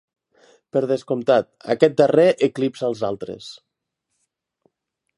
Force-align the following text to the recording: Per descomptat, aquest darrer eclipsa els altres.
Per 0.77 0.81
descomptat, 0.91 1.49
aquest 1.75 1.95
darrer 2.01 2.27
eclipsa 2.49 2.91
els 2.91 3.07
altres. 3.13 3.55